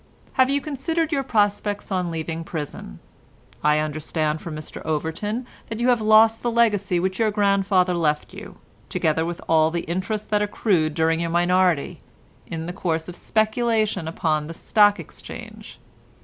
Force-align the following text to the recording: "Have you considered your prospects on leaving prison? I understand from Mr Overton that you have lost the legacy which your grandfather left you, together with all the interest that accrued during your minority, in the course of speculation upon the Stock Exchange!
"Have 0.33 0.49
you 0.49 0.61
considered 0.61 1.11
your 1.11 1.21
prospects 1.21 1.91
on 1.91 2.09
leaving 2.09 2.43
prison? 2.43 2.97
I 3.63 3.77
understand 3.77 4.41
from 4.41 4.55
Mr 4.55 4.83
Overton 4.83 5.45
that 5.69 5.79
you 5.79 5.89
have 5.89 6.01
lost 6.01 6.41
the 6.41 6.49
legacy 6.49 6.99
which 6.99 7.19
your 7.19 7.29
grandfather 7.29 7.93
left 7.93 8.33
you, 8.33 8.57
together 8.89 9.23
with 9.27 9.39
all 9.47 9.69
the 9.69 9.81
interest 9.81 10.31
that 10.31 10.41
accrued 10.41 10.95
during 10.95 11.19
your 11.19 11.29
minority, 11.29 11.99
in 12.47 12.65
the 12.65 12.73
course 12.73 13.07
of 13.07 13.15
speculation 13.15 14.07
upon 14.07 14.47
the 14.47 14.55
Stock 14.55 14.99
Exchange! 14.99 15.79